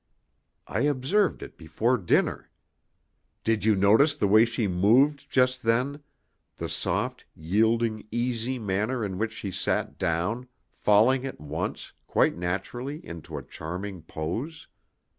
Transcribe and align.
I 0.65 0.79
observed 0.79 1.43
it 1.43 1.59
before 1.59 1.95
dinner. 1.95 2.49
Did 3.43 3.65
you 3.65 3.75
notice 3.75 4.15
the 4.15 4.27
way 4.27 4.45
she 4.45 4.67
moved 4.67 5.29
just 5.29 5.61
then 5.61 6.01
the 6.57 6.69
soft, 6.69 7.25
yielding, 7.35 8.07
easy 8.09 8.57
manner 8.57 9.05
in 9.05 9.19
which 9.19 9.33
she 9.33 9.51
sat 9.51 9.99
down, 9.99 10.47
falling 10.73 11.23
at 11.23 11.39
once, 11.39 11.93
quite 12.07 12.35
naturally, 12.35 13.05
into 13.05 13.37
a 13.37 13.43
charming 13.43 14.01
pose? 14.01 14.65